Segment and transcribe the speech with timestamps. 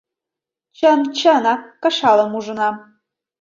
[0.77, 0.99] Чын...
[1.19, 1.61] чынак...
[1.81, 2.75] кышалым ужынам.